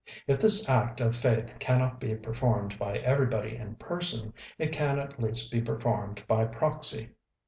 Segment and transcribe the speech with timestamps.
[0.25, 5.21] If this act of faith cannot be performed by everybody in person, it can at
[5.21, 7.11] least be performed by proxy.